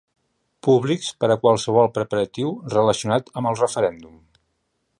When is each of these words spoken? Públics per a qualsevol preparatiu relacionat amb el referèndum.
Públics 0.67 1.09
per 1.23 1.27
a 1.33 1.37
qualsevol 1.43 1.91
preparatiu 1.97 2.55
relacionat 2.75 3.29
amb 3.43 3.51
el 3.51 3.61
referèndum. 3.61 4.17